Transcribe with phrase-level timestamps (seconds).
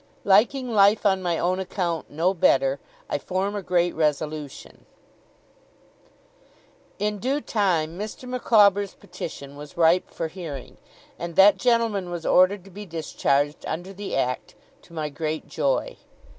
[0.23, 4.87] LIKING LIFE ON MY OWN ACCOUNT NO BETTER, I FORM A GREAT RESOLUTION
[6.97, 8.27] In due time, Mr.
[8.27, 10.77] Micawber's petition was ripe for hearing;
[11.19, 15.97] and that gentleman was ordered to be discharged under the Act, to my great joy.